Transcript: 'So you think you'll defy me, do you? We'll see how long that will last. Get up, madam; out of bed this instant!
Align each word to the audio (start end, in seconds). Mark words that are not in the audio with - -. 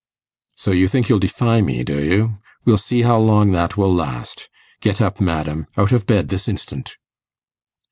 'So 0.55 0.71
you 0.71 0.87
think 0.87 1.07
you'll 1.07 1.19
defy 1.19 1.61
me, 1.61 1.83
do 1.83 2.03
you? 2.03 2.39
We'll 2.65 2.79
see 2.79 3.03
how 3.03 3.19
long 3.19 3.51
that 3.51 3.77
will 3.77 3.93
last. 3.93 4.49
Get 4.79 4.99
up, 4.99 5.21
madam; 5.21 5.67
out 5.77 5.91
of 5.91 6.07
bed 6.07 6.29
this 6.29 6.47
instant! 6.47 6.95